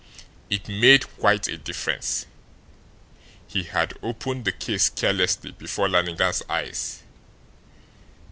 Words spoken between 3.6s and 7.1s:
had opened the case carelessly before Lannigan's eyes.